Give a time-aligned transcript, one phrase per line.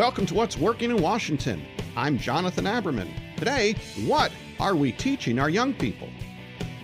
[0.00, 1.62] Welcome to What's Working in Washington.
[1.94, 3.10] I'm Jonathan Aberman.
[3.36, 3.74] Today,
[4.06, 6.08] what are we teaching our young people?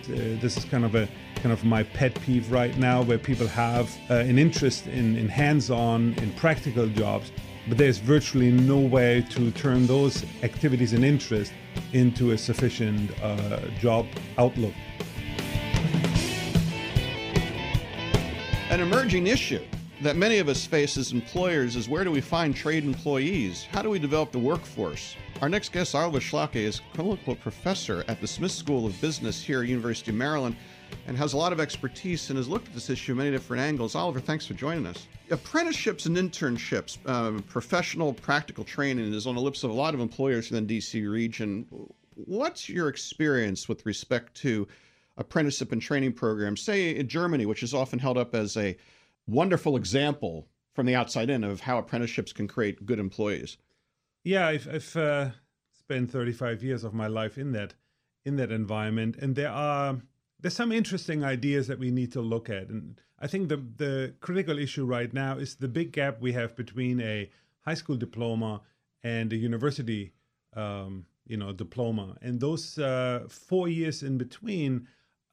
[0.03, 3.47] Uh, this is kind of a kind of my pet peeve right now, where people
[3.47, 7.31] have uh, an interest in, in hands-on, in practical jobs,
[7.67, 11.53] but there's virtually no way to turn those activities and interest
[11.93, 14.05] into a sufficient uh, job
[14.37, 14.75] outlook.
[18.69, 19.65] An emerging issue
[20.01, 23.65] that many of us face as employers is where do we find trade employees?
[23.71, 25.15] How do we develop the workforce?
[25.41, 29.63] Our next guest, Oliver Schlake, is clinical professor at the Smith School of Business here
[29.63, 30.55] at University of Maryland
[31.07, 33.95] and has a lot of expertise and has looked at this issue many different angles.
[33.95, 35.07] Oliver, thanks for joining us.
[35.31, 39.99] Apprenticeships and internships, um, professional practical training is on the lips of a lot of
[39.99, 41.65] employers in the DC region.
[42.13, 44.67] What's your experience with respect to
[45.17, 48.77] apprenticeship and training programs, say in Germany, which is often held up as a
[49.27, 53.57] wonderful example from the outside in of how apprenticeships can create good employees?
[54.23, 55.29] Yeah, I've, I've uh,
[55.73, 57.73] spent 35 years of my life in that
[58.25, 60.01] in that environment, and there are
[60.39, 62.67] there's some interesting ideas that we need to look at.
[62.67, 66.55] And I think the the critical issue right now is the big gap we have
[66.55, 67.29] between a
[67.61, 68.61] high school diploma
[69.03, 70.13] and a university,
[70.55, 72.17] um, you know, diploma.
[72.21, 74.87] And those uh, four years in between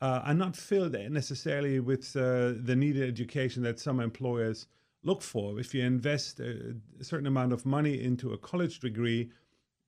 [0.04, 4.66] uh, are not filled necessarily with uh, the needed education that some employers
[5.02, 5.58] look for.
[5.58, 9.30] If you invest a, a certain amount of money into a college degree,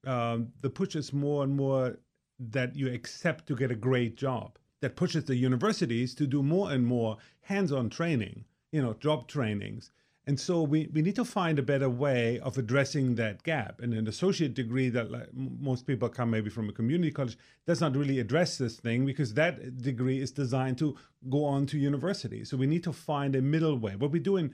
[0.07, 1.99] um, the push is more and more
[2.39, 6.71] that you accept to get a great job that pushes the universities to do more
[6.71, 9.91] and more hands-on training, you know, job trainings.
[10.29, 13.81] And so we, we need to find a better way of addressing that gap.
[13.81, 17.81] And an associate degree that like, most people come maybe from a community college does
[17.81, 20.97] not really address this thing because that degree is designed to
[21.31, 22.45] go on to university.
[22.45, 23.95] So we need to find a middle way.
[23.95, 24.53] What we do in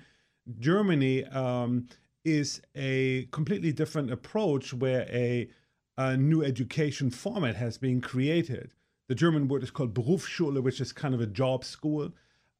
[0.59, 1.89] Germany um,
[2.25, 5.49] is a completely different approach where a,
[5.97, 8.75] a new education format has been created
[9.12, 12.12] the German word is called Berufsschule, which is kind of a job school.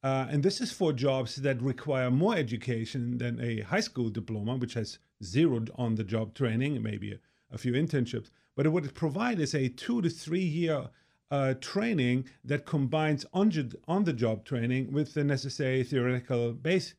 [0.03, 4.57] Uh, and this is for jobs that require more education than a high school diploma,
[4.57, 7.19] which has zero on the job training, maybe a,
[7.55, 8.31] a few internships.
[8.57, 10.89] But what it provides is a two to three year
[11.31, 13.53] uh, training that combines on,
[13.89, 16.95] on the job training with the necessary theoretical base,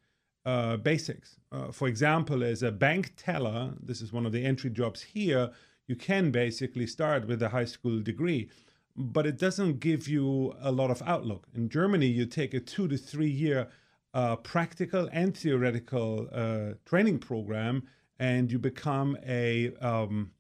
[0.46, 1.36] uh, basics.
[1.52, 5.52] Uh, for example, as a bank teller, this is one of the entry jobs here,
[5.88, 8.50] you can basically start with a high school degree
[8.96, 11.48] but it doesn't give you a lot of outlook.
[11.56, 13.68] In Germany, you take a two to three year
[14.14, 17.84] uh, practical and theoretical uh, training program,
[18.20, 20.32] and you become a um,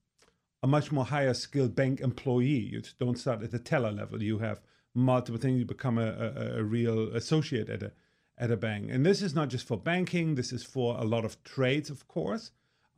[0.61, 2.69] a much more higher skilled bank employee.
[2.71, 4.21] You don't start at the teller level.
[4.21, 4.61] You have
[4.93, 5.59] multiple things.
[5.59, 7.91] You become a, a, a real associate at a
[8.37, 8.89] at a bank.
[8.91, 10.35] And this is not just for banking.
[10.35, 12.51] This is for a lot of trades, of course.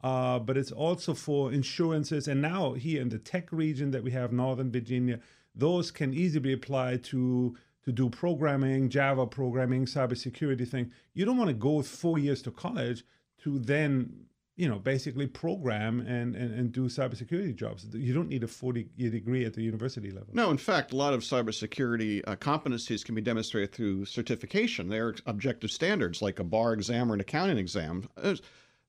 [0.04, 2.28] Uh, but it's also for insurances.
[2.28, 5.20] And now here in the tech region that we have, Northern Virginia,
[5.56, 7.56] those can easily be applied to
[7.86, 10.92] to do programming, Java programming, cybersecurity thing.
[11.14, 13.06] You don't want to go four years to college
[13.44, 17.86] to then, you know, basically program and, and, and do cybersecurity jobs.
[17.94, 20.30] You don't need a 40 year degree at the university level.
[20.34, 24.90] No, in fact, a lot of cybersecurity uh, competencies can be demonstrated through certification.
[24.90, 28.10] They're objective standards like a bar exam or an accounting exam.
[28.18, 28.36] Uh,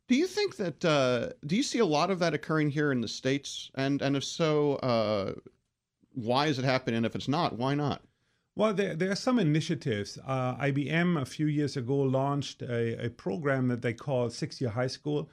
[0.08, 3.02] do you think that, uh, do you see a lot of that occurring here in
[3.02, 3.70] the States?
[3.74, 5.32] And, and if so, uh,
[6.16, 7.04] why is it happening?
[7.04, 8.02] If it's not, why not?
[8.56, 10.18] Well, there, there are some initiatives.
[10.26, 14.70] Uh, IBM a few years ago launched a, a program that they call Six Year
[14.70, 15.28] High School,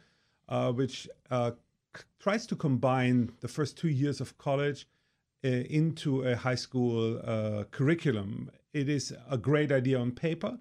[0.49, 1.51] uh, which uh,
[1.95, 4.89] c- tries to combine the first two years of college
[5.45, 8.51] uh, into a high school uh, curriculum.
[8.73, 10.57] It is a great idea on paper.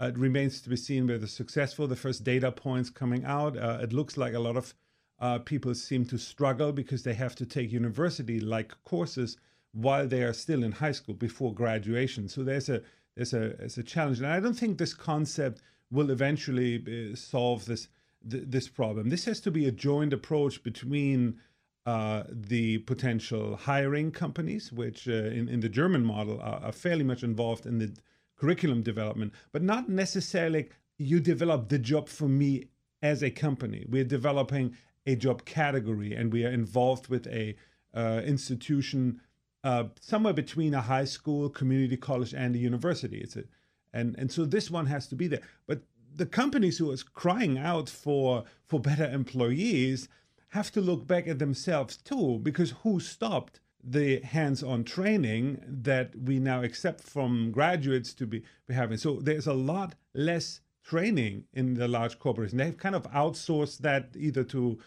[0.00, 1.88] Uh, it remains to be seen whether successful.
[1.88, 6.18] The first data points coming out, it looks like a lot of people seem to
[6.18, 9.36] struggle because they have to take university like courses
[9.74, 12.28] while they are still in high school before graduation.
[12.28, 12.80] So there's a
[13.16, 15.60] there's a there's a challenge, and I don't think this concept
[15.90, 17.88] will eventually uh, solve this
[18.28, 19.10] th- this problem.
[19.10, 21.40] This has to be a joint approach between
[21.86, 27.04] uh, the potential hiring companies, which uh, in, in the German model are, are, fairly
[27.04, 27.92] much involved in the
[28.36, 32.64] curriculum development, but not necessarily you develop the job for me
[33.02, 33.84] as a company.
[33.86, 34.74] We're developing
[35.06, 37.54] a job category, and we are involved with a
[37.92, 39.20] uh, institution
[39.64, 43.18] uh, somewhere between a high school, community college, and a university.
[43.18, 43.44] It's a,
[43.92, 45.42] and and so this one has to be there.
[45.66, 45.82] But
[46.14, 50.08] the companies who are crying out for for better employees
[50.50, 56.38] have to look back at themselves too, because who stopped the hands-on training that we
[56.38, 58.96] now accept from graduates to be, be having?
[58.96, 62.58] So there's a lot less training in the large corporations.
[62.58, 64.78] They've kind of outsourced that either to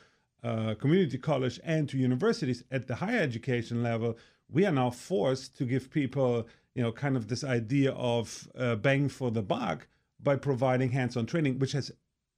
[0.43, 4.17] uh, community college and to universities at the higher education level,
[4.51, 8.75] we are now forced to give people, you know, kind of this idea of uh,
[8.75, 9.87] bang for the buck
[10.21, 11.91] by providing hands-on training, which has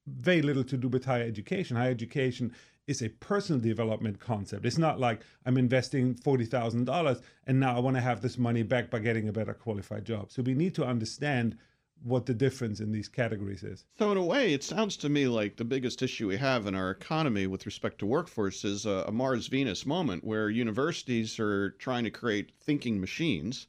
[0.07, 1.77] very little to do with higher education.
[1.77, 2.53] Higher education
[2.87, 4.65] is a personal development concept.
[4.65, 8.89] It's not like I'm investing $40,000 and now I want to have this money back
[8.89, 10.31] by getting a better qualified job.
[10.31, 11.55] So we need to understand
[12.03, 13.85] what the difference in these categories is.
[13.97, 16.75] So, in a way, it sounds to me like the biggest issue we have in
[16.75, 21.71] our economy with respect to workforce is a, a Mars Venus moment where universities are
[21.71, 23.67] trying to create thinking machines.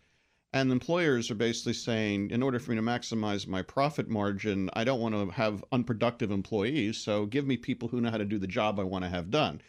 [0.53, 4.83] And employers are basically saying, in order for me to maximize my profit margin, I
[4.83, 6.99] don't want to have unproductive employees.
[6.99, 9.31] So give me people who know how to do the job I want to have
[9.31, 9.61] done.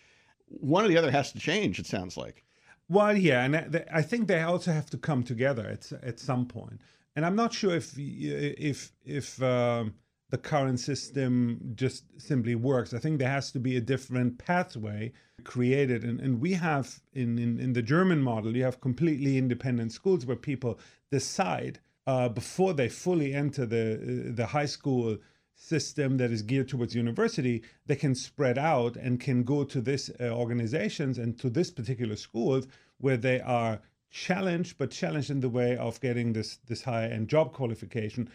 [0.47, 2.43] One or the other has to change, it sounds like.
[2.89, 6.81] Well, yeah, and I think they also have to come together at at some point
[7.15, 9.95] and I'm not sure if if if um,
[10.29, 12.93] the current system just simply works.
[12.93, 15.11] I think there has to be a different pathway
[15.43, 19.91] created, and, and we have in, in in the German model, you have completely independent
[19.91, 20.79] schools where people
[21.11, 25.17] decide uh, before they fully enter the the high school
[25.53, 30.09] system that is geared towards university, they can spread out and can go to this
[30.19, 32.67] uh, organizations and to this particular schools
[32.97, 33.79] where they are
[34.11, 38.29] challenged, but challenged in the way of getting this this high end job qualification.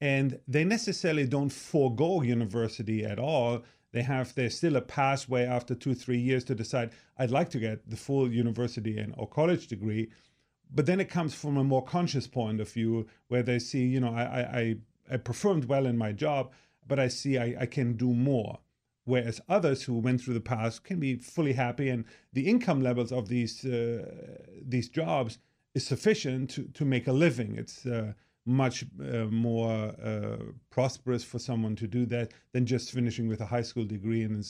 [0.00, 3.62] And they necessarily don't forego university at all.
[3.92, 7.58] They have there's still a pathway after two three years to decide I'd like to
[7.58, 10.10] get the full university and or college degree.
[10.74, 14.00] But then it comes from a more conscious point of view where they see, you
[14.00, 14.24] know, I
[14.60, 14.76] I,
[15.14, 16.52] I performed well in my job,
[16.86, 18.58] but I see I, I can do more
[19.04, 23.10] whereas others who went through the past can be fully happy and the income levels
[23.10, 24.06] of these uh,
[24.66, 25.38] these jobs
[25.74, 28.12] is sufficient to, to make a living it's uh,
[28.44, 30.36] much uh, more uh,
[30.70, 34.44] prosperous for someone to do that than just finishing with a high school degree and,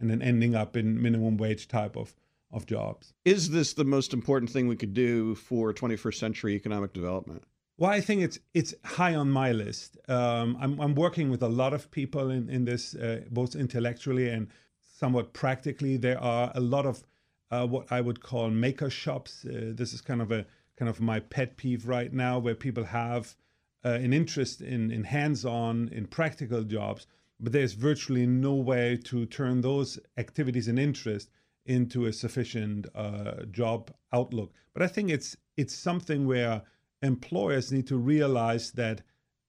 [0.00, 2.14] and then ending up in minimum wage type of
[2.52, 6.92] of jobs is this the most important thing we could do for 21st century economic
[6.92, 7.42] development
[7.76, 9.98] well, I think it's it's high on my list.
[10.08, 14.28] Um, I'm I'm working with a lot of people in in this, uh, both intellectually
[14.28, 14.48] and
[14.80, 15.96] somewhat practically.
[15.96, 17.02] There are a lot of
[17.54, 19.44] uh, what I would call maker shops.
[19.44, 20.46] Uh, this is kind of a
[20.78, 23.36] kind of my pet peeve right now, where people have
[23.84, 27.06] uh, an interest in in hands-on, in practical jobs,
[27.40, 31.30] but there's virtually no way to turn those activities and interest
[31.66, 33.80] into a sufficient uh, job
[34.12, 34.50] outlook.
[34.74, 36.62] But I think it's it's something where
[37.02, 38.98] employers need to realize that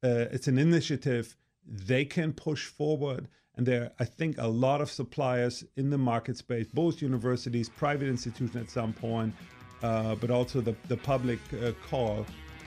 [0.04, 1.36] uh, it's an initiative
[1.66, 3.28] they can push forward.
[3.57, 8.07] And there, I think, a lot of suppliers in the market space, both universities, private
[8.10, 9.34] institutions at some point,
[9.81, 12.25] uh, but also the, the public uh, call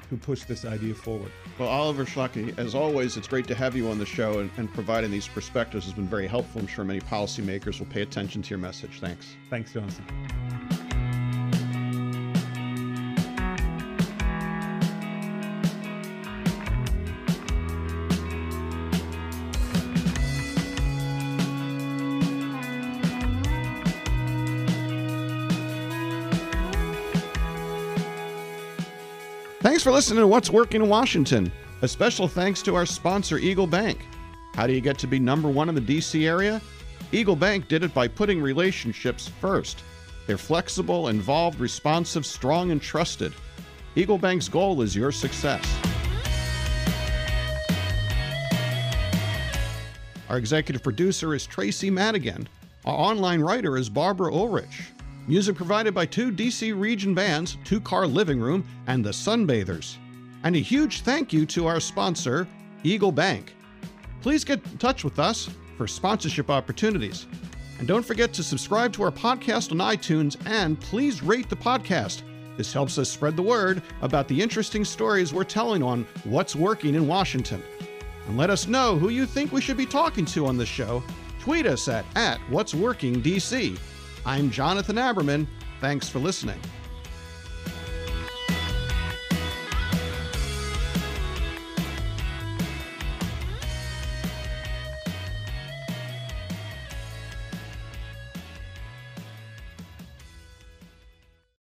[0.09, 1.31] to push this idea forward.
[1.59, 4.73] Well, Oliver Schlake, as always, it's great to have you on the show, and, and
[4.73, 6.61] providing these perspectives has been very helpful.
[6.61, 9.01] I'm sure many policymakers will pay attention to your message.
[9.01, 9.37] Thanks.
[9.51, 10.68] Thanks, Jonathan.
[29.61, 31.51] Thanks for listening to What's Working in Washington.
[31.83, 34.07] A special thanks to our sponsor, Eagle Bank.
[34.55, 36.63] How do you get to be number one in the DC area?
[37.11, 39.83] Eagle Bank did it by putting relationships first.
[40.29, 43.33] They're flexible, involved, responsive, strong, and trusted.
[43.97, 45.65] Eagle Bank's goal is your success.
[50.29, 52.49] Our executive producer is Tracy Madigan.
[52.85, 54.85] Our online writer is Barbara Ulrich.
[55.29, 59.99] Music provided by two DC region bands, Two Car Living Room and The Sunbathers.
[60.43, 62.49] And a huge thank you to our sponsor,
[62.83, 63.55] Eagle Bank.
[64.23, 67.27] Please get in touch with us for sponsorship opportunities.
[67.79, 72.23] And don't forget to subscribe to our podcast on iTunes and please rate the podcast.
[72.57, 76.95] This helps us spread the word about the interesting stories we're telling on what's working
[76.95, 77.63] in Washington.
[78.29, 81.03] And let us know who you think we should be talking to on the show.
[81.39, 83.79] Tweet us at, at What's Working DC
[84.27, 85.47] I'm Jonathan Aberman.
[85.81, 86.61] Thanks for listening.